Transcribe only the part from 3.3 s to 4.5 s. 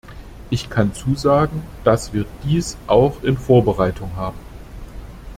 Vorbereitung haben.